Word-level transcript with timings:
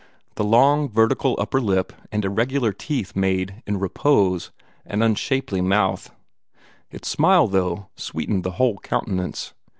The 0.33 0.43
long 0.43 0.89
vertical 0.89 1.35
upper 1.37 1.61
lip 1.61 1.93
and 2.11 2.25
irregular 2.25 2.73
teeth 2.73 3.15
made, 3.15 3.61
in 3.67 3.77
repose, 3.77 4.49
an 4.83 5.03
unshapely 5.03 5.61
mouth; 5.61 6.09
its 6.89 7.07
smile, 7.07 7.47
though, 7.47 7.85
sweetened 7.95 8.43
the 8.43 8.53
whole 8.53 8.79
countenance. 8.79 9.53